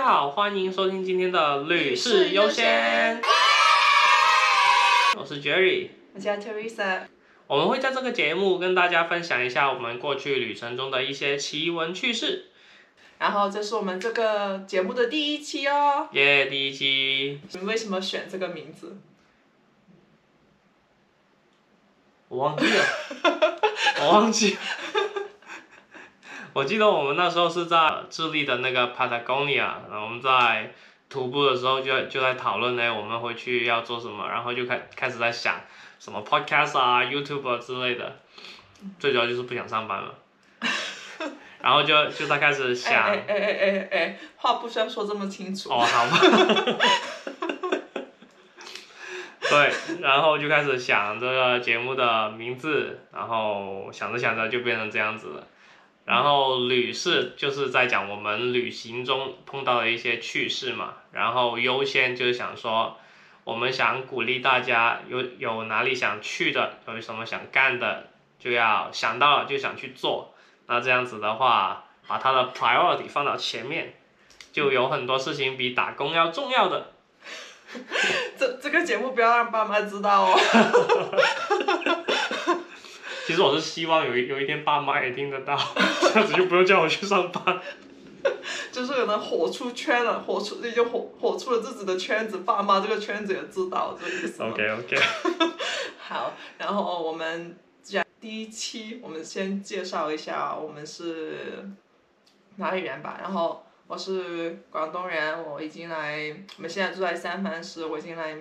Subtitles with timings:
[0.00, 3.20] 家好，欢迎收听今天的《女士优先》，
[5.18, 7.02] 我是 Jerry，我叫 Teresa。
[7.46, 12.46] 我们会在这个节目跟大家分享一下我们过去旅程中的一些奇闻趣事。
[13.18, 16.08] 然后这是我们这个节目的第一期哦。
[16.12, 17.38] 耶，第一期。
[17.52, 18.96] 你为什么选这个名字？
[22.28, 22.84] 我忘记了，
[24.00, 24.56] 我忘记。
[26.54, 30.72] 我记得我们那时候是在智利的那个 Patagonia，然后我们在
[31.08, 35.54] 徒步的时候就就在讨论呢，我们回去要做什么，然后就开开始在想
[35.98, 38.16] 什么 podcast 啊、YouTube 之类的，
[38.98, 40.14] 最主要就是不想上班了，
[41.62, 45.70] 然后就就在开始想，哎哎哎哎哎，话不需要说这么清楚。
[45.70, 46.18] 哦，好吧。
[49.50, 55.44] 对，然后就开始想这个节目的名字，然后想着想着就变成这样子了。
[56.04, 62.96] 然后旅事就是在讲我们旅行中碰到的一些趣事嘛，然后优先就是想说，
[63.44, 70.34] 我们想鼓励大家有有哪里想去的，有什么想干的，就要想到了就想去做。
[70.66, 73.94] 那这样子的话，把它的 priority 放到前面，
[74.52, 76.92] 就有很多事情比打工要重要的。
[78.36, 80.38] 这这个节目不要让爸妈知道哦。
[83.26, 85.56] 其实我是希望有一有一天爸妈也听得到，
[86.02, 87.60] 这样子就不用叫我去上班。
[88.70, 94.96] 就是可能火出圈了，火出已经火火出了自己的圈子，爸妈这个圈子也知道这个意思 OK OK。
[95.98, 101.66] 好，然后我们讲第一期，我们先介绍一下我们是
[102.56, 103.18] 哪里人吧。
[103.22, 108.36] 然后我是广东人，我已经来，我们现在住在三藩市，我已经来。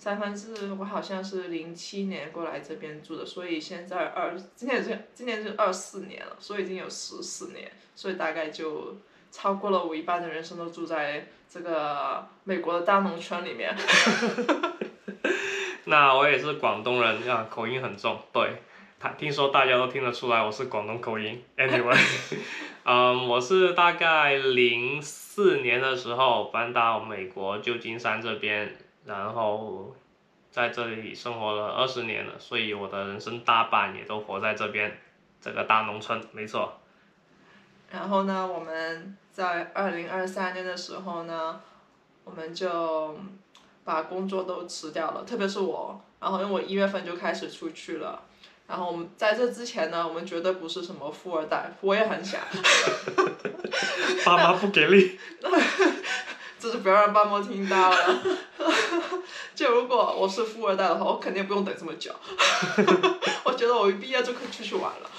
[0.00, 8.96] 三藩市，我好像是零七年过来这边住的，所以现在二今年是今年是二四年了，所以已经有十四年，所以大概就
[9.30, 13.76] 超过了我一半的人生都住在这个美国的大农村里面。
[15.84, 18.62] 那我也是广东人啊，口音很重，对，
[18.98, 21.44] 他听说大家都听得出来我是广东口音。
[21.58, 21.98] Anyway，
[22.84, 28.74] 嗯，我是大概零四年的时候搬到美国旧金山这边。
[29.10, 29.92] 然后
[30.52, 34.96] 在这里生活了二十年了，所以我的人生大半也都活在这边，
[35.40, 36.78] 这个大农村，没错。
[37.90, 41.60] 然后呢，我们在二零二三年的时候呢，
[42.24, 43.18] 我们就
[43.84, 48.22] 把工作都辞掉了，特别是我，然后因为我一月份就开始出去了。
[48.68, 52.40] 然后我们在这之前呢，我们绝对不是什么富二代，我也很想。
[54.24, 55.18] 爸妈不给力。
[56.60, 58.22] 就是不要让爸妈听到了。
[59.56, 62.14] 就如果我是富二代的话，我肯定不用等这么久。
[63.44, 65.10] 我觉得我一毕业就可以出去玩了。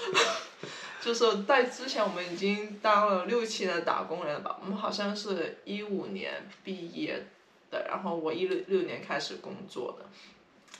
[1.02, 4.56] 就是在之前，我们已经当了六七年的打工人了吧？
[4.62, 7.26] 我们好像是一五年毕业
[7.72, 10.06] 的，然后我一六六年开始工作的，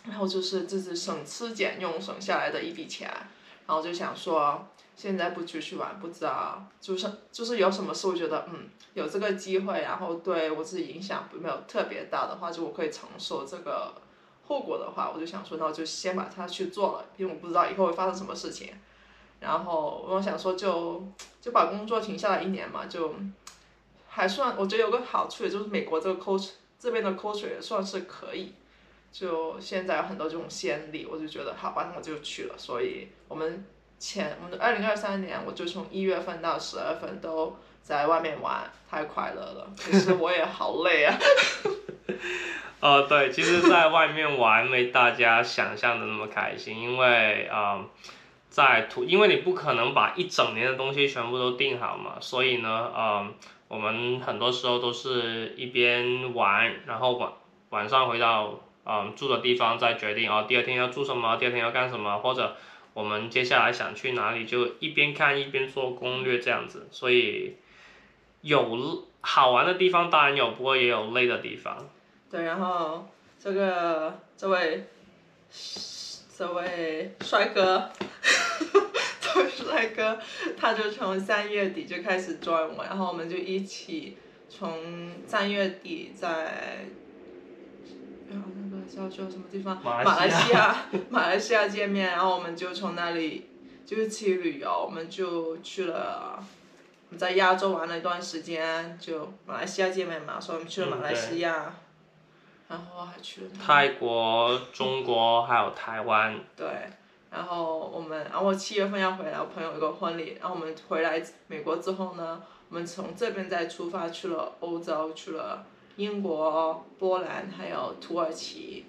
[0.09, 3.13] 然后就是自己省吃俭用省下来的一笔钱，
[3.73, 4.67] 然后就想说。
[4.95, 13.95] 现在不出去玩，不知道，就是就是有什么事，我觉得嗯，有这个机会，然后对我自己影响没有特别大的话，就我可以承受这个
[14.47, 18.75] 后果的话，我就想说，那我就先把它去做了，因为我不知道以后会发生什么事情。
[19.41, 21.03] 然后我想说，就
[21.41, 23.15] 就把工作停下来一年嘛，就
[24.07, 28.53] 还算，我觉得有个好处，也就是美国这个 culture 这边的 culture 也算是可以。
[29.13, 32.55] 就现在有很多这种先例，我就觉得好吧，那我就去了。
[32.57, 33.65] 所以我们。
[34.05, 39.71] 前我们的二零二三年，我就从一月份到十月份都在外面玩，太快乐了。
[39.77, 41.17] 其实我也好累啊。
[42.81, 47.87] 呃， 对，其实，在外面玩没大家想象的那么开心，因为啊，
[48.51, 53.33] 在图，因为你不可能把一整年的东西全部都定好嘛，所以呢，呃，
[53.69, 57.31] 我们很多时候都是一边玩，然后晚
[57.71, 62.57] 晚上回到嗯住的地方再决定哦，第二天要住什么，第二天要干什么，或者。
[62.95, 67.57] 我们接下来想去哪里，就一边看一边做攻略这样子，所以
[68.43, 71.89] 有好玩的地方当然有，不过也有累的地方。
[72.31, 73.09] 对，然后
[73.41, 74.85] 这个这位
[76.37, 77.91] 这位帅哥，
[79.23, 80.19] 这位帅哥，
[80.59, 84.19] 他就从三月底就开始 join 我，然后我们就一起
[84.51, 86.85] 从三月底在。
[88.95, 89.81] 叫叫什么地方？
[89.83, 90.77] 马来西亚，
[91.09, 93.49] 马来西亚见面，然后我们就从那里
[93.87, 96.39] 就一起旅游，我们就去了，
[97.09, 101.75] 我们在亚洲玩了一段时间，就马来西亚见面嘛，所以我们去了马来西亚，
[102.69, 106.39] 然后还去了泰国、中国还有台湾。
[106.57, 106.67] 对，
[107.31, 115.65] 然后我们，然后我七月份要回来，我朋友有个婚礼，然后我们回来美国之后呢，我们从这边再出发去了欧洲，去了
[115.97, 118.85] 英国、波兰还有土耳其，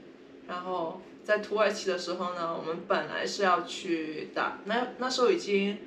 [0.47, 5.77] 然后在土耳其的时候呢，我们本来是要去打，那那时候已经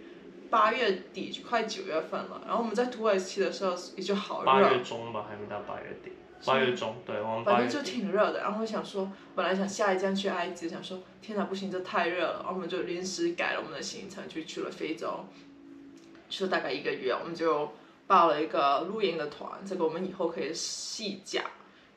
[0.50, 6.12] 八月底快九月份了，然后我们在土耳其的时候也就好热，八月中吧，还没到八月底。
[6.44, 8.40] 八月中，对，我们反正就挺热的。
[8.40, 12.34] 然后我想说，本来想下一站去埃及，想说天哪，不行，这太热了。
[12.40, 15.24] 然后我们就临时改了我们的行程，就去了非洲，
[16.28, 17.10] 去了大概一个月。
[17.10, 17.72] 我们就
[18.06, 21.44] 报了一个露营的团，这个我们以后可以细讲。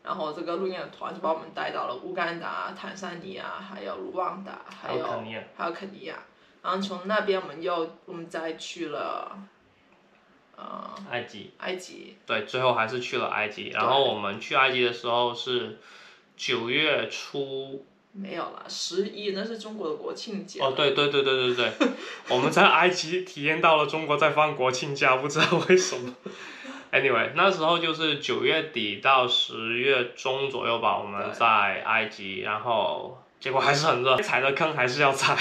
[0.01, 5.43] 然后这个露营的团就把我们带到了乌干达、坦桑尼亚，还有卢旺达，还有肯尼亚。
[5.55, 6.23] 还有肯尼亚。
[6.63, 9.37] 然后从那边我们又我们再去了，
[10.55, 11.51] 呃，埃及。
[11.59, 12.17] 埃及。
[12.25, 13.69] 对，最后还是去了埃及。
[13.69, 15.79] 然后我们去埃及的时候是
[16.35, 17.85] 九月初。
[18.11, 20.59] 没有啦，十一那是中国的国庆节。
[20.59, 21.71] 哦，对对对对对对，
[22.29, 26.15] 我们在埃及体验到了中国在放国庆假，不知道为什么。
[26.91, 31.45] Anyway，那时候就是九月底到十月中左右吧，我们在
[31.83, 35.37] 埃及，然后结果还是很热，踩的坑还是要踩。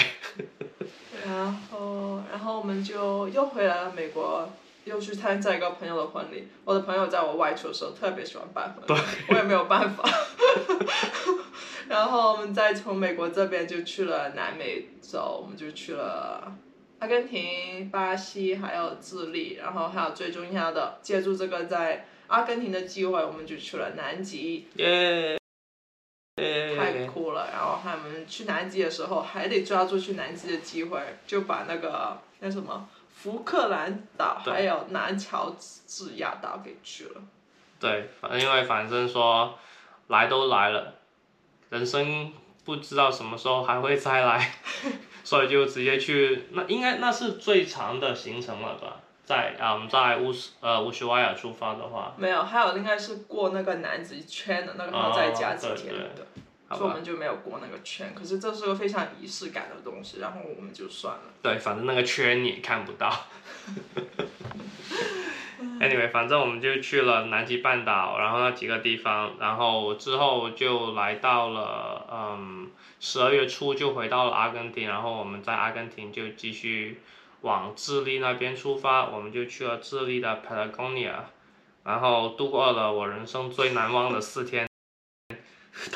[1.25, 4.47] 然后，然后我们就又回来了美国，
[4.85, 6.47] 又去参加一个朋友的婚礼。
[6.65, 10.03] 我的朋友在我外出的时候特别喜欢办婚礼，我也没有办法。
[11.87, 16.55] 然后我们再从美国这边就去了南美洲，我们就去了
[16.99, 24.67] 阿根廷、巴西还有智利，然后还有最重要的，借助这个在阿根廷的机会，我们就去了南极。
[24.75, 25.37] 耶！
[26.77, 27.49] 太酷了！
[27.51, 32.87] 然后他们去南极的时候，还得抓住去南极的机会，就把那个那什么
[33.21, 37.21] 福克兰岛还有南乔治亚岛给去了。
[37.77, 39.57] 对，反正因为反正说
[40.07, 40.93] 来都来了，
[41.69, 42.31] 人生
[42.63, 44.53] 不知道什么时候还会再来，
[45.23, 46.47] 所以就直接去。
[46.51, 48.95] 那应该那是最长的行程了吧？
[49.25, 56.25] 在啊，我嗯，在乌斯呃乌斯瓦亚出发的话，没有，还有应该是过那个南极圈的那个，然后再加几天的，
[56.69, 58.13] 所以我们就没有过那个圈。
[58.15, 61.21] 可是这是个非常仪式感的东西，然后我们就算了。
[61.41, 63.11] 对，反正那个圈你也看不到。
[65.81, 72.69] Anyway，反正我们就去了南极半岛，然后那几个地方，然后之后就来到了嗯
[72.99, 77.01] 十二月初就回到了阿根廷，然后我们在阿根廷就继续。
[77.41, 81.13] 往智利那边出发，我们就去了智利的 Patagonia，
[81.85, 84.68] 然后度过了我人生最难忘的四天，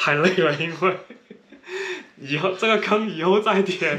[0.04, 0.98] 太累了，因为
[2.18, 3.98] 以后这个坑以后再填。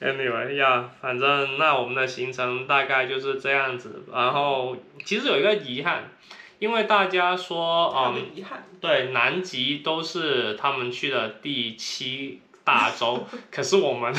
[0.00, 6.08] Anyway 呀，反正那我们的行程大概就是这样子，然后其实有一个遗憾，
[6.60, 8.44] 因为大家说嗯，
[8.80, 12.42] 对南极都是他们去的第七。
[12.64, 14.14] 大洲，可是我们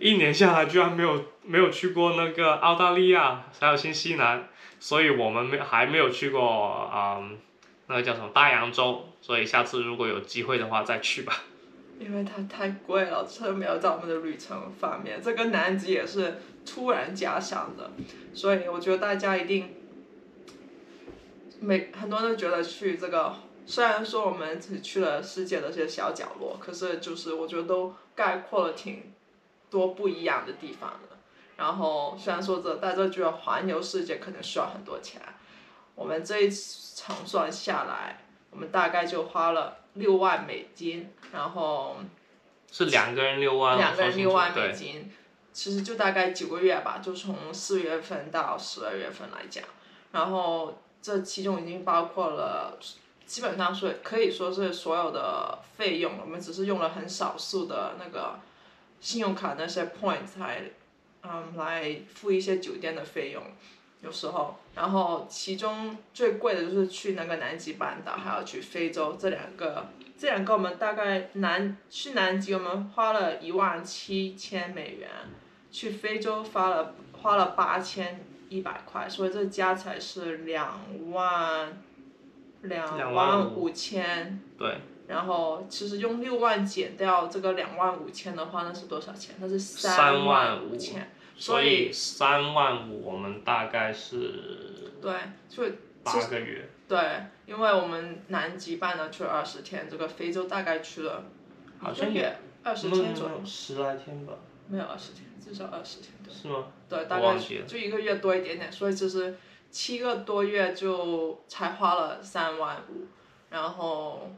[0.00, 7.22] 一年下来居然没有没有去过那个澳大利亚，还有新西兰，所以我们没还没有去过啊，
[7.86, 11.44] 那个叫什么大洋洲，所以下次如果有机会的话再去吧。
[11.98, 17.90] 因为它太贵了，车没有在我们的旅程方面，这个南极也是突然加上的，
[18.34, 19.74] 所以我觉得大家一定，
[21.60, 23.34] 每很多人都觉得去这个。
[23.68, 29.12] 虽然说我们只去了世界的这些小角落，可是就是我觉得都概括了挺
[29.68, 31.15] 多不一样的地方的。
[31.56, 35.20] 然后虽然说这在这就要环游世界可能需要很多钱，
[35.94, 41.96] 我们这一场算下来，我们大概就花了六万美金，然后
[42.70, 45.12] 是两个人六万，两个人六万美金，
[45.52, 49.64] 其实就大概九个月吧，就从四月份到十二月份来讲，
[50.12, 52.78] 然后这其中已经包括了。
[53.26, 58.38] 基本上是可以说是所有的费用，我们只是用了很少数的那个
[59.00, 60.62] 信用卡那些 points 来，
[61.28, 63.42] 嗯，来付一些酒店的费用，
[64.02, 69.86] 有时候，然后其中最贵的就是去那个南极半岛，还要去非洲这两个，
[70.18, 75.08] 这两个我们大概南去南极我们花了一万七千美元，
[75.70, 80.78] 去非洲花了花了八千一百块，所以这加起来是两
[81.10, 81.82] 万。
[82.62, 89.36] 两万五千，对，然后其实用六万减掉这个两万五千的话，那是多少钱？
[89.38, 95.14] 那是三万五千，所以三万五我们大概是对，
[95.48, 95.64] 就
[96.02, 96.68] 八个月。
[96.88, 96.98] 对，
[97.46, 101.24] 因为我们南极半岛去了二十天，这个非洲大概去了
[101.78, 104.34] 好像也二十天左右，十来天吧。
[104.68, 106.32] 没有二十天，至少二十天对。
[106.32, 106.66] 是吗？
[106.88, 109.36] 对，大概就一个月多一点点，所以其实。
[109.68, 113.08] 七个多月就才花了三万五，
[113.50, 114.30] 然后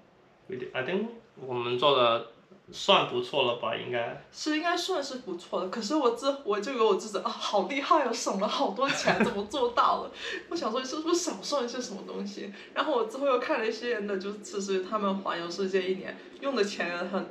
[0.72, 2.32] ，I think 我们做的
[2.70, 3.74] 算不错了吧？
[3.74, 4.22] 应该。
[4.32, 10.10] 是应该算是不错的，可是我这我就有我自己啊，好厉害哦，省了好多钱，怎么做到了？
[10.50, 12.52] 我想说是不是少算一些什么东西？
[12.74, 17.26] 然后我之后又看了一些人的，就其实他们环游世界一年用的钱很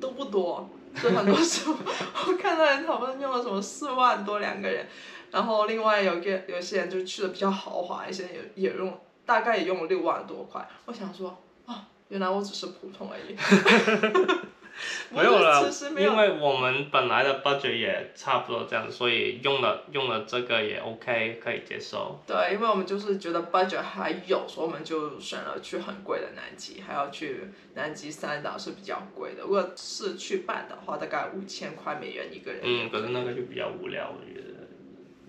[0.00, 0.68] 都不多，
[1.02, 1.74] 就很多时候
[2.28, 4.86] 我看到人讨论用了什么四万多两个人，
[5.30, 10.68] 然后另外有个有些人就去的比较豪华一些人，也也用大概也用了六万多块。
[10.84, 11.36] 我想说
[11.66, 13.34] 啊，原来我只是普通而已。
[15.10, 22.20] 没有了因为我们本来的 budget 也差不多这样，所以用了用了这个也 OK，可以接受。
[22.26, 29.42] 对，因为我们就是觉得 budget 还有，所以我们就选了去很贵的南极，还要去南极三岛是比较贵的。
[29.42, 32.60] 如果是去半岛的话，大概五千块美元一个人。
[32.64, 34.54] 嗯，可是那个就比较无聊，我觉得。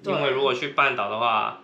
[0.04, 1.64] 因为如果去半岛的话，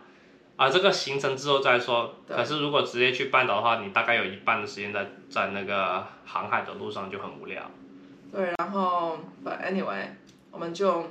[0.62, 2.14] 啊，这个行程之后再说。
[2.28, 7.64] 可是如果直接去半岛的话，你大概有一半的时间在在那个航海的路上就很无聊。
[8.32, 10.06] 对，然后，but anyway，
[10.52, 11.08] 我们就，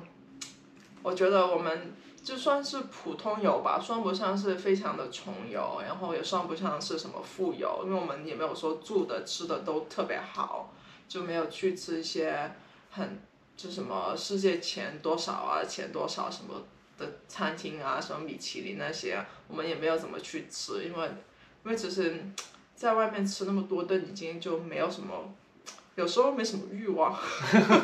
[1.02, 1.92] 我觉得我们
[2.22, 10.72] 就算是普通游吧，算不上是非常的穷游，然后也算不上是什么富游，因为我们也没有说住的吃的都特别好，
[11.08, 12.52] 就没有去吃一些
[12.92, 13.20] 很
[13.56, 16.54] 就什么世界前多少啊，前多少什么
[17.00, 21.08] 的餐厅啊，什么米其林那些，我们也没有怎么去吃，因为
[21.64, 22.22] 因为只是
[22.76, 25.34] 在外面吃那么多顿，已经就没有什么。
[25.96, 27.14] 有时候没什么欲望，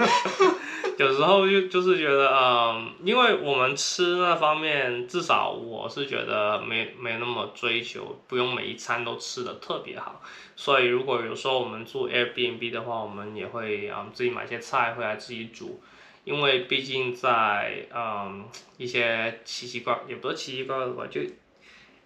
[0.97, 10.23] 有时候就就是觉得，嗯，因为我们吃那方面，至少我是觉得没没那么追求，不用每一餐都吃的特别好。
[10.55, 15.83] 所以如果有时候我们住 Airbnb 的话，我们也会嗯自己买些菜回来自己煮，
[16.27, 18.45] 因为毕竟在嗯
[18.77, 21.21] 一些奇奇怪也不是奇奇怪怪的吧，就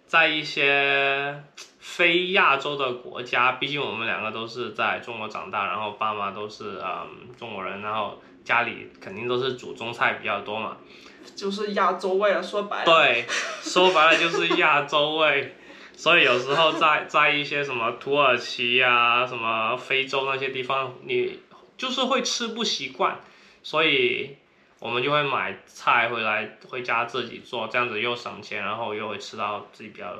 [0.05, 1.43] 在一些
[1.79, 10.77] 非亚洲的国家，毕竟我们两个都是在中国长大，然后爸妈都是嗯中国人，然后家里肯定都是煮中菜比较多嘛。
[11.35, 12.43] 就是亚洲味了。
[12.43, 13.25] 说白了，对，
[13.63, 15.55] 说白了就是亚洲味。
[15.93, 21.39] 所以有时候在在一些什么土耳其呀、什么非洲那些地方，你
[21.77, 23.19] 就是会吃不习惯，
[23.63, 24.37] 所以
[24.79, 30.15] 我们就会买菜回来回家自己做，这样子又省钱，然后又会吃到自己比较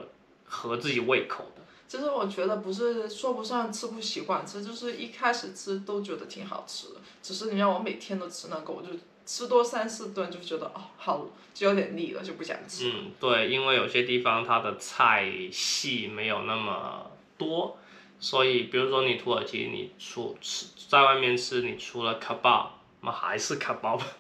[0.46, 1.62] 合自己胃口的。
[1.88, 8.90] 其实我觉得不是说不上吃不习惯吃，就是一开始吃都觉得挺好吃的，只是你让我每天都吃那个，我就
[9.26, 12.90] 吃多三四顿就觉得哦好，就有点腻了，就不想吃。
[12.90, 17.78] 嗯，对，因为有些地方它的菜系没有那么多，
[18.20, 22.68] 所以比如说你土耳其，你出吃在外面吃，你除了 kebab，
[23.02, 24.02] 我们还是 kebab。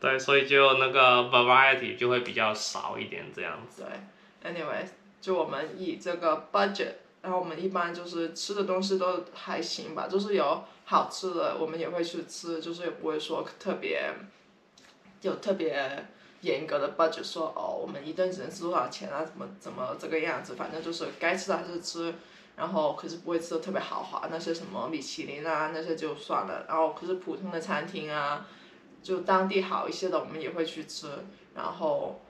[0.00, 3.86] 对，所以就那个 variety 就会比较少一点这样子。
[4.42, 4.88] 对，anyways，
[5.20, 6.92] 就我们以这个 budget，
[7.22, 14.12] 然后我们一般就是吃的东西都还行吧，就是有好吃的我们也会去吃，就是也不会说特别
[15.22, 16.06] 有特别
[16.42, 22.14] 严格的 budget 说哦，我们一顿只能吃多少钱啊，怎么怎么这个样子，反正就是该吃的还是吃。
[22.56, 26.64] 然后可是不会吃的特别豪华，那些什么米其林啊那些就算了。
[26.68, 28.46] 然后可是普通的餐厅啊，
[29.02, 31.08] 就当地好一些的我们也会去吃。
[31.54, 32.20] 然后，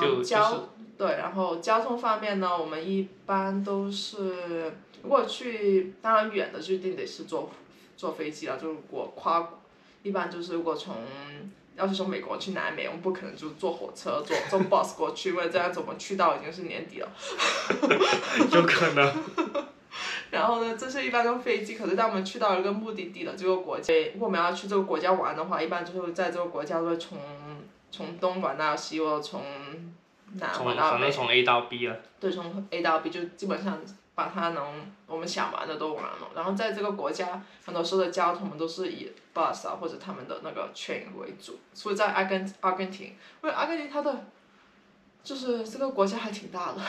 [0.00, 4.72] 就嗯，交对，然后交通方面呢，我们一般都是
[5.02, 7.50] 如果去当然远的就一定得是坐
[7.96, 9.48] 坐飞机了，就如果跨，
[10.04, 10.94] 一般就是如果从
[11.76, 17.08] 要是从美国去南美，我们不可能就坐火车坐 坐 bus 过去，因为这样子我们去到已经是年底了。
[18.52, 19.12] 有可能。
[20.30, 27.18] 然后呢，这是一般都飞机，可是当我们去到一个目的地的这个国家，如果我们要去这个国家玩的话，一般就是在这个国家会从
[27.90, 29.42] 从东玩到西，或者从
[30.32, 30.98] 南从玩到北。
[30.98, 31.96] 反正从 A 到 B 了。
[32.18, 33.80] 对，从 A 到 B 就基本上
[34.14, 34.64] 把它能
[35.06, 36.28] 我们想玩的都玩了。
[36.34, 41.58] 然后在这个国家，很多时候的交通我们都是以 bus 啊或者他们的那个 train 为主。
[41.72, 44.24] 所以在阿根阿根廷，因为阿根廷它的
[45.22, 46.80] 就是这个国家还挺大的，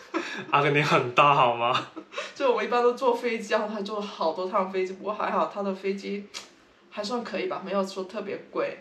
[0.50, 1.88] 阿根廷很大好吗？
[2.34, 4.94] 就我们一般都坐飞机，然后他坐好多趟飞机。
[4.94, 6.26] 不过还好，他的飞机
[6.88, 8.78] 还算可以吧，没有说特别贵。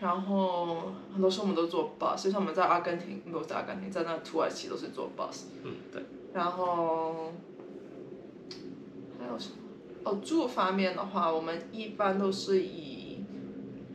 [0.00, 5.44] 然后很多时候我们都坐 bus，就像我们在阿根廷，不是在阿根廷，在那土耳其都是坐 bus。
[5.62, 6.02] 嗯，对。
[6.34, 7.32] 然后
[9.18, 9.56] 还有什么？
[10.04, 13.24] 哦，住方面的话，我们一般都是以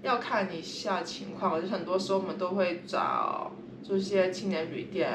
[0.03, 3.51] 要看一下情况，就很多时候我们都会找
[3.83, 5.11] 这些青年旅店，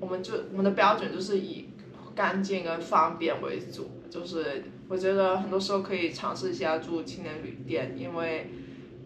[0.00, 1.68] 我们就我们的标准就是以
[2.14, 8.50] 干净跟方便为主，就是我觉得很多时候可以尝试一下住青年旅店，因为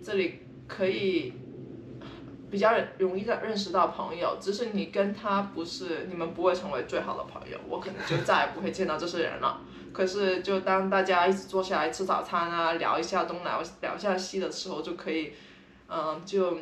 [0.02, 1.34] 这里可以
[2.50, 9.60] 比较容易的认识到朋友，只是你跟他不是，你们不会成为最好的朋友，我可能就再也不会见到这些人了。
[9.92, 15.32] 可是就当大家一起坐下来吃早餐啊，聊一下东聊聊一下西的时候，就可以，
[15.88, 16.58] 嗯，就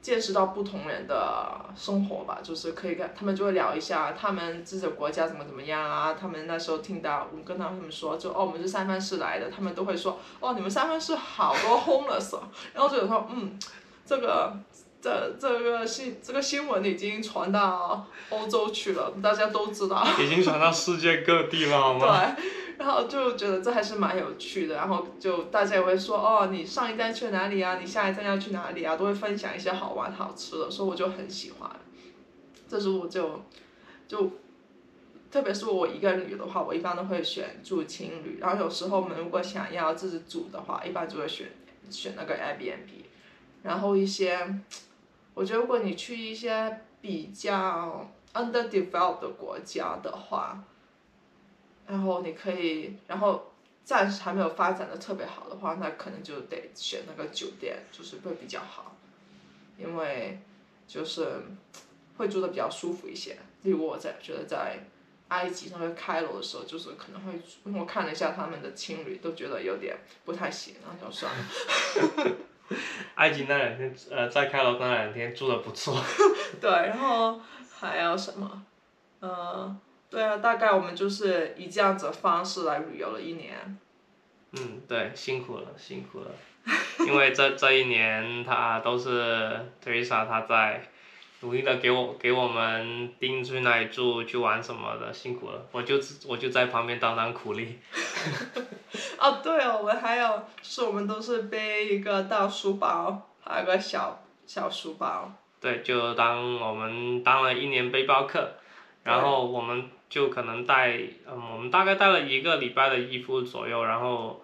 [0.00, 12.38] 见识到不同人的生活吧，就是可以跟他们就会聊一下他们自己的国家怎么怎么样啊，他们那时候听到我跟他们说，就哦我们是三藩市来的，他们都会说哦你们三藩市好多 homeless，
[12.72, 13.58] 然后就有说嗯。
[14.06, 14.52] 这个
[15.00, 20.06] 这这个新这个新闻已经传到欧洲去了，大家都知道。
[20.20, 22.34] 已经传到世界各地了，好吗？
[22.36, 22.44] 对，
[22.78, 27.78] 然后就觉得这还是蛮有趣的，然后就大家也会说哦，你上一站去哪里啊？
[27.78, 28.96] 你下一站要去哪里啊？
[28.96, 31.70] 都会分享一些好玩好吃的，所以我就很喜欢。
[32.68, 33.42] 这时候我就
[34.08, 34.32] 就，
[35.30, 41.48] 特别是我一个人旅游的话，我一般都会选住青旅，然后有时候我们如果想要自己住的话，一般就会选
[41.90, 43.03] 选那个 Airbnb。
[43.64, 44.38] 然后一些，
[45.32, 50.62] 我觉得如果你去一些比较 underdeveloped 的国家的话，
[51.86, 53.52] 然后你可以，然后
[53.82, 58.94] 暂时还没有发展的特别好的话，那可能就得选那个酒店，就是会比较好，
[59.78, 60.38] 因为
[60.86, 61.42] 就是
[62.18, 63.38] 会住的比较舒服一些。
[63.62, 64.78] 例如我在觉得在
[65.28, 67.40] 埃及那个开罗的时候，就是可能会，
[67.80, 72.36] 我看了一下他们的情侣，都觉得有点不太行，然后就算了。
[73.16, 76.02] 埃及那两天，呃，在开罗那两天住的不错。
[76.60, 77.40] 对，然后
[77.78, 78.62] 还有什么？
[79.20, 79.76] 嗯，
[80.10, 83.78] 对啊，大概我们就是以这样子的方式来旅游了一年。
[84.52, 86.30] 嗯，对，辛苦了，辛苦了，
[87.06, 90.88] 因为这这一年他都是 Teresa 他在。
[91.44, 95.96] 努力的给我给我们定去哪里住去玩什么的辛苦了，我就
[96.26, 97.78] 我就在旁边当当苦力。
[99.20, 105.30] 哦对哦，我们还有是我们都是背一个大书包，还有个小小书包。
[105.60, 108.54] 对，就当我们当了一年背包客，
[109.02, 114.42] 然后我们就可能带嗯，我们大概带了一个礼拜的衣服左右，然后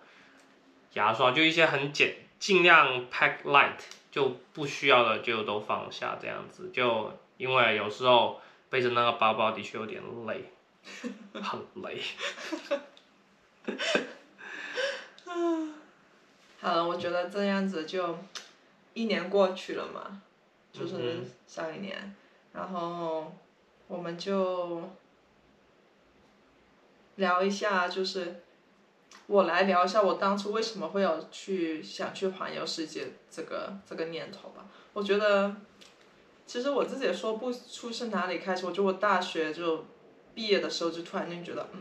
[0.92, 3.80] 牙刷就一些很简，尽量 pack light。
[4.10, 10.52] 就不需要的就都放下，这样子就因为有时候背着那个包包的确有点累，
[11.40, 12.00] 很累。
[16.60, 18.18] 好了，我觉得这样子就
[18.94, 20.20] 一年过去了嘛，
[20.72, 22.14] 就是上一年，
[22.52, 23.32] 然后
[23.86, 24.90] 我们就
[27.16, 28.42] 聊一下，就是。
[29.30, 34.66] 我来聊一下我当初为什么会有去想去环游世界这个这个念头吧。
[34.92, 35.54] 我觉得，
[36.48, 38.66] 其实我自己也说不出是哪里开始。
[38.66, 39.84] 我觉得我大学就
[40.34, 41.80] 毕业的时候就突然间觉得，嗯，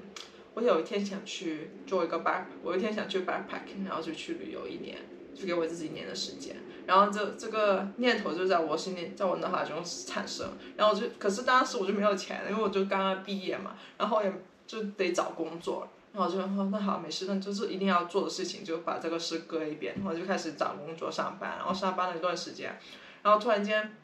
[0.54, 4.98] 我有一天想去做一个 back，我有一天想去 backpacking，然后就去旅游一年，
[5.34, 6.56] 就给我自己一年的时间。
[6.86, 10.52] 然后这这个念头就在我心里，在我脑海中产生。
[10.78, 14.32] 然后就，可是当时我就没有钱，因为我就刚刚毕业嘛，然后也
[14.68, 15.88] 就得找工作。
[16.12, 22.76] 然后我就说那好没事，那就是一定要做的事情，就把这个事搁一边，然后就开始找工作上班，然后上班了一段时间，
[23.22, 23.96] 然后突然间，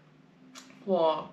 [0.86, 1.28] 我，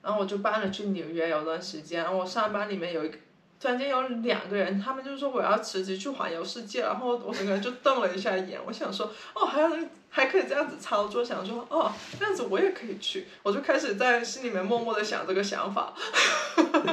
[0.00, 3.18] 然后我就搬了去纽约有段时间，然后我上班里面有一个，
[3.60, 9.70] 突然间有两个人，他们就说我要辞职去环游世界，然后我整个人就瞪了一下眼，我想说哦还要
[10.08, 15.92] 还可以这样子操作，想说哦这样子我也可以去，我就开始在心里面默默的想这个想法，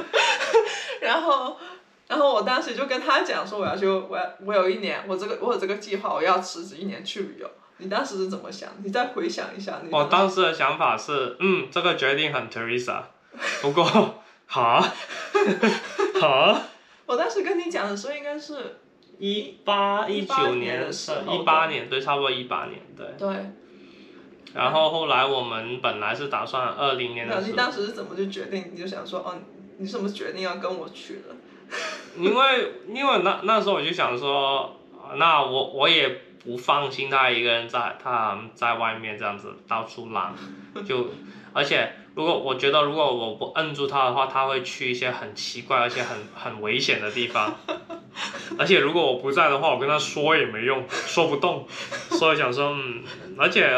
[1.00, 1.56] 然后。
[2.08, 7.50] 然后我当时就跟他讲说我要去，我要我有一年，我这个我有这个计划，我要辞职一年去旅游。
[7.78, 8.70] 你当时是怎么想？
[8.82, 9.82] 你再回想一下。
[9.90, 13.02] 我当时的想法是，嗯，这个决定很 Teresa，
[13.60, 13.84] 不过，
[14.46, 14.80] 好，
[16.20, 16.62] 好。
[17.04, 18.78] 我当时跟你讲的时候应该是，
[19.18, 23.06] 一八一九年的时候，一八年对，差不多一八年对。
[23.18, 23.50] 对。
[24.54, 27.40] 然后后来我们本来是打算二零年的。
[27.42, 28.70] 你当时是怎么就决定？
[28.72, 29.34] 你就想说，哦，
[29.76, 31.36] 你什么决定要跟我去的？
[32.18, 34.80] 因为因为那那时候我就想说，
[35.16, 40.34] 那我我也不放心他一个人在他在外面这样子到处浪，
[40.86, 41.08] 就
[41.52, 47.54] 而且如果我觉得如果我不摁住他的话，他会去一些很奇怪而且很很危险的地方，
[48.58, 51.66] 而且如果我不在的话，我跟他说也没用，说不动，
[52.10, 53.02] 所以想说，嗯，
[53.36, 53.70] 而且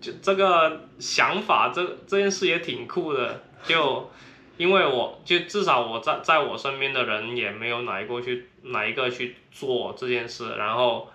[0.00, 4.10] 就这个想法，这这件事也挺酷的，就。
[4.56, 11.10] 因为我就至少我在在我身边的人也没有哪一个去哪一个去做这件事，然后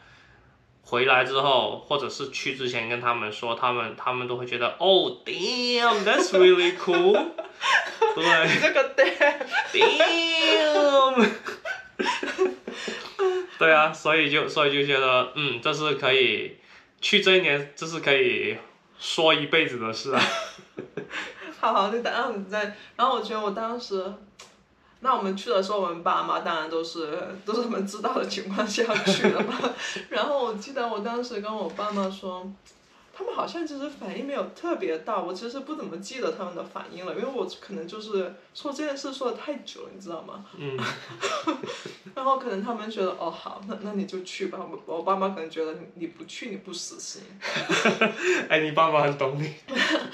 [0.82, 7.13] 回来之后或者是去之前跟他们说，他们他们都会觉得，Oh damn, that's really cool。
[8.15, 10.10] 对，这个 damn，damn。
[13.58, 16.58] 对啊，所以就所以就觉得，嗯，这是可以
[17.02, 18.58] 去这一年，这是可以
[18.97, 20.21] 说一辈子的事啊。
[21.60, 24.13] 好好，你然后你在，然后我觉得我当时，
[25.02, 29.54] 那我们去的时候，我们爸妈当然都是都是他们知道的情况下去的嘛。
[30.10, 32.50] 然后我记得我当时跟我爸妈说，
[33.13, 40.45] 他们好像其实反应没有特别大，我其实不怎么记得他们的反应了，因为我可能就是说这件事说的太久了，你知道吗？
[40.58, 40.78] 嗯，
[42.15, 44.58] 然后可能他们觉得哦好，那那你就去吧。
[44.60, 47.22] 我我爸妈可能觉得你你不去你不死心。
[48.50, 49.54] 哎，你爸妈很懂你。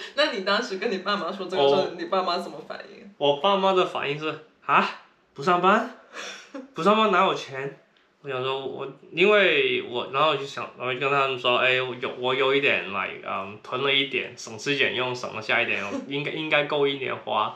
[0.15, 3.09] 那你当时跟你爸妈说这个事，哦你爸妈怎么反应？
[3.17, 4.87] 我爸妈的反应是啊，
[5.33, 5.97] 不上班，
[6.75, 7.79] 不上班哪有钱？
[8.21, 12.85] 我想说我，因为我，然后我就想，然后就跟他们说，哎，我有我有一点
[13.23, 17.55] 嗯，囤了一点，省吃俭用，省了下一点，应该 应该够一年花。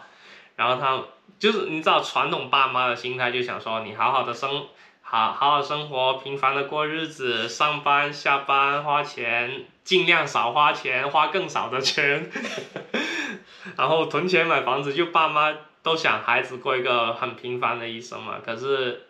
[0.56, 1.02] 然后他
[1.40, 4.68] 就是你知道传统爸妈的心态，就想说你好好的生，
[5.12, 12.30] 好好好生活，平凡的过日子，上班下班花钱，尽量少花钱，花更少的钱。
[13.76, 18.36] 然后存钱买房子，就爸妈都想孩子过一个很平凡的一生嘛。
[18.45, 19.08] 可是，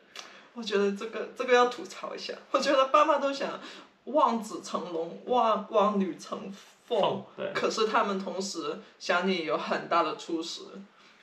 [0.54, 3.60] 我觉得这个这个要吐槽一下，我觉得爸妈都想
[4.06, 6.50] 望子成龙，望望女成
[6.88, 10.62] 凤，对可是他们同时想你有很大的出息。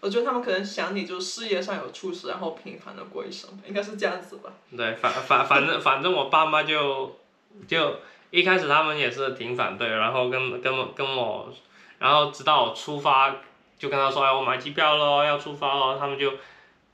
[0.07, 4.53] 我觉得他们可能想你就事业上有出息，然后平凡的过一生，应该是这样子吧。
[4.77, 7.19] 对，反反反正反正我爸妈就
[7.67, 7.97] 就
[8.31, 11.53] 一开始他们也是挺反对，然后跟跟我跟我，
[11.99, 13.35] 然后直到我出发，
[13.77, 16.35] 就跟他说，哎，我买机票喽，要出发喽，他们就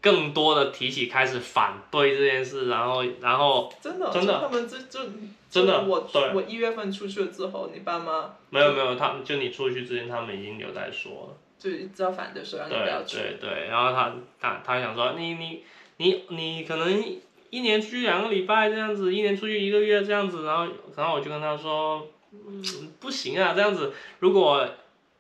[0.01, 5.01] 更多的提起开始反对这件事，然后然后真的，真的他们这就
[5.51, 11.37] 真的我对我一月份出去了之后，你爸妈没有没有，他们就你出去之前，他们已经有在说了。
[11.63, 13.17] 就一直要反对说让你不要对去。
[13.19, 15.63] 对对，然后他他他想说你你
[15.99, 17.05] 你你可能
[17.51, 24.69] 一年出去两个礼拜这样子，一年出去一个月这样子，然后然后我就跟他说，嗯，不行啊，这样子，如果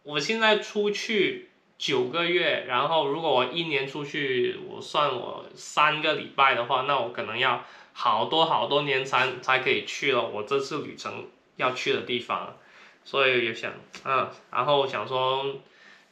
[0.02, 12.56] 我现在出去九个月，然后如果我一年出去，我算我三个礼拜的话，那我可能要好多好多年才才可以去了我这次旅程要去的地方，
[13.04, 13.72] 所以也想，
[14.04, 15.54] 嗯，然后想说。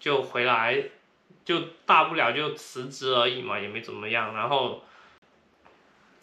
[0.00, 0.82] 就回来，
[1.44, 4.34] 就大不了就辞职而已嘛，也没怎么样。
[4.34, 4.82] 然后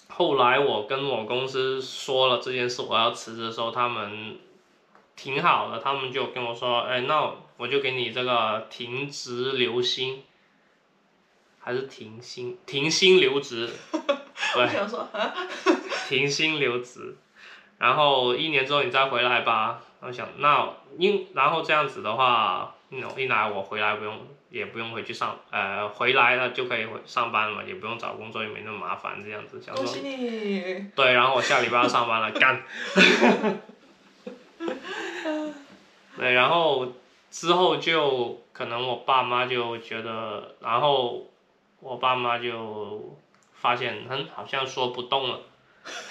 [0.10, 4.40] 后来我跟我公司说了这件事，我要辞职的时候，他们
[5.16, 10.24] 挺好的，他们就跟我说，哎，那我就给你这个停职留薪，
[11.60, 13.70] 还是停薪停薪留职，
[14.56, 15.36] 我想说啊，
[16.10, 17.16] 停薪留职，
[17.78, 19.84] 然后一年之后你再回来吧。
[20.00, 22.74] 我想那因然后这样子的话。
[22.90, 29.62] 一来我回来不用，也不用回去上，呃，回来了就可以回上班了，也不用找工作，也没那么麻烦，这样子。
[29.62, 30.86] 想恭喜你！
[30.96, 32.64] 对，然后我下礼拜要上班了，干。
[36.18, 36.94] 对，然后
[37.30, 41.30] 之后就可能我爸妈就觉得，然后
[41.82, 43.18] 我爸妈就
[43.54, 45.42] 发现，嗯，好像说不动了，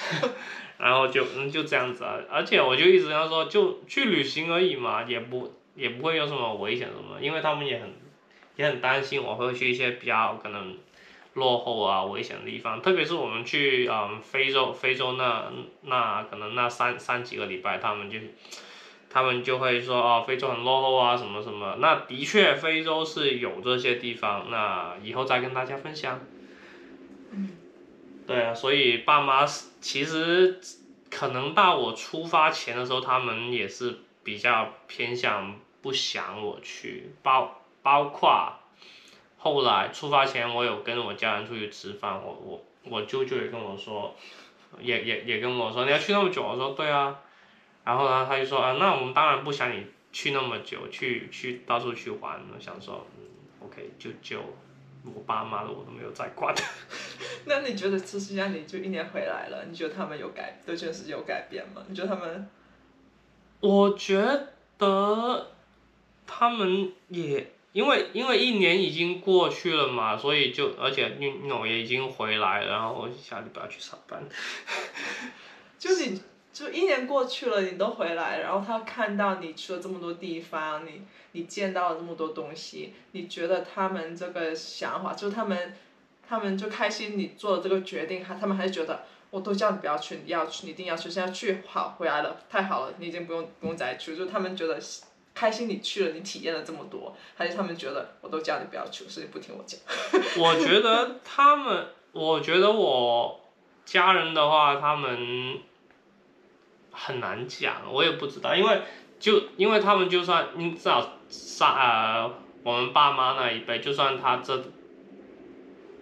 [0.77, 5.55] 然后就嗯就这样子啊，而且我就一直跟他说，就去旅行而已嘛，也不。
[5.77, 7.95] 也不会有什么危险什么，因为他们也很
[8.57, 10.77] 也很担心我会去一些比较可能
[11.35, 18.19] 落后啊危险的地方，特别是我们去嗯非洲非洲那那可能那三三几个礼拜，他们就
[19.11, 26.19] 他们就会说哦非洲很落后啊什么什么，那的确非洲是有这些地方，那以后再跟大家分享。
[28.27, 30.59] 对啊，所以爸妈其实
[31.11, 35.55] 可能到我出发前的时候，他们也是比较偏向。
[35.87, 38.55] 不想我去，包包括
[39.39, 44.13] 后来出发前，我有跟我家人出去吃饭，我我我舅舅也跟我说，
[44.81, 47.21] 也也也跟我说你要去那么久，我说对啊，
[47.85, 53.23] 然后呢他就说啊，那我们当然不想你去那么久，去去到处去玩，我想说嗯
[53.65, 54.41] ，OK 就就
[55.05, 56.53] 我爸妈的我都没有再管。
[57.47, 61.85] 那你觉得这实际上你就一年回来了，你觉得他们有改对这件事有改变吗？
[61.87, 62.51] 你觉得他们？
[63.61, 64.21] 我觉
[64.79, 65.53] 得。
[66.27, 74.23] 他们也因为因为一年已经过去了嘛，所以就而且运我也已经回来，然后我下礼拜要去上班。
[75.79, 76.21] 就你
[76.53, 85.77] 就一年过去了，你都回来，然后他看到你去了这么多地方，你你见到了这么多东西，你觉得他们这个想法，就他们
[86.27, 94.81] 他们就开心你做了这个决定，还他们还是觉得我都叫你不要去，你要去，你一定要去，现在去好回来了，太好了，你已经不用不用再去，就他们觉得。
[95.37, 99.79] 开心你去了，你体验了这么多，还是他们觉得我都叫你不要去，是你不听我讲。
[100.43, 103.39] 我觉得他们，我觉得我
[103.85, 105.59] 家人的话，他们
[106.91, 108.81] 很难讲，我也不知道，因为
[109.21, 114.65] 就因为他们就算你至少上呃我们爸妈那一辈，就算他这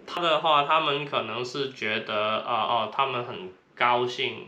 [0.07, 4.47] 他的话，他们可能是觉得啊哦，他们很高兴。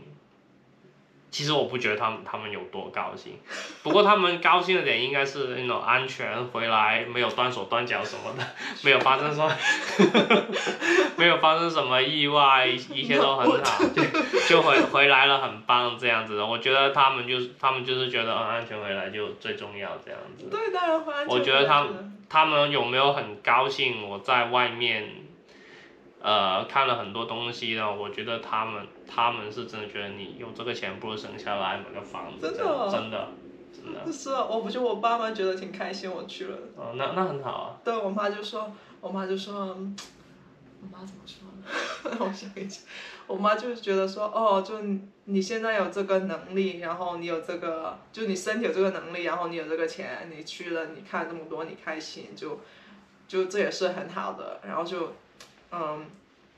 [1.30, 3.38] 其实我不觉得他们他们有多高兴，
[3.82, 8.46] 不过他们高兴的点应该是那种安全回来，没有断手断脚什么的，
[8.82, 9.50] 没有发生什么，
[11.16, 14.02] 没有发生什么意外，一切都很好，就
[14.48, 16.46] 就回回来了，很棒这样子的。
[16.46, 20.48] 我觉得他们就是他们就是觉得嗯安全回来就最重要这样子。
[20.50, 25.27] 对，当然我觉得他们他们有没有很高兴我在外面，
[26.20, 27.94] 呃，看了很多东西呢？
[27.94, 33.28] 我觉得他们他们是真的觉得你有这个钱，不如省下来买个房子，真的真的
[33.72, 34.12] 真的。
[34.12, 36.56] 是啊，我不就我爸妈觉得挺开心，我去了。
[36.76, 37.76] 哦，那那很好啊。
[37.84, 39.96] 对我妈就说，我妈就说，嗯
[40.80, 42.18] 我妈怎么说呢？
[42.24, 42.82] 我想一下，
[43.26, 52.60] 我妈就是觉得说，哦，就你你现在有这个能力，然后你有这个，就你身体有这个能力，然后你有这个钱，你去了，你看这么多，你开心，就
[53.26, 55.14] 就这也是很好的，然后就，
[55.70, 56.06] 嗯，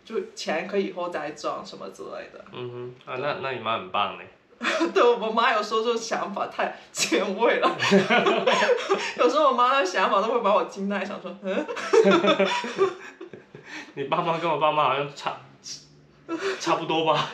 [0.04, 2.44] 就钱可以以后再赚什么之类的。
[2.52, 4.24] 嗯哼，啊，那那你妈很棒呢。
[4.92, 7.68] 对我妈有时候这想法太前卫了，
[9.16, 11.66] 有时候我妈的想法都会把我惊呆，想说，嗯，
[13.94, 15.34] 你爸妈跟我爸妈好像差
[16.58, 17.26] 差不多吧？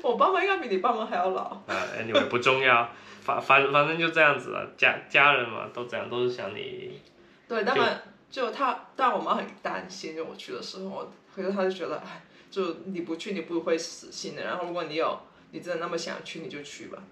[0.00, 1.42] 我爸妈应该比你爸妈还要老。
[1.42, 2.88] 啊，anyway 不重要，
[3.20, 7.00] 反反反正就这样子了，家家人嘛都这样，都是想你。
[7.48, 14.44] 对，他们就他，但我妈很担心，就我去的时候，可是她就觉得，哎，就你不去，你不会死心的。
[14.44, 17.02] 然后如果你有，你真的那么想去，你就去吧。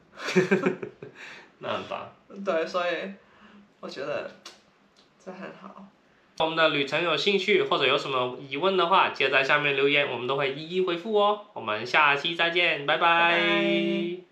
[1.59, 2.13] 那很棒。
[2.45, 3.13] 对，所以
[3.81, 4.31] 我觉得
[5.25, 5.87] 这很好。
[6.39, 11.47] 我们的旅程有兴趣或者有什么疑问的话，记得在下面留言，我们都会一一回复哦。
[11.53, 14.28] 我们下期再见，拜拜拜